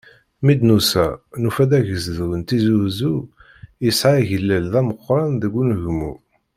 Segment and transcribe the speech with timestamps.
[0.43, 1.05] Mi d-nusa,
[1.41, 3.15] nufa-d agezdu n Tizi Uzzu,
[3.85, 6.13] yesɛa agellel d ameqqran deg unegmu.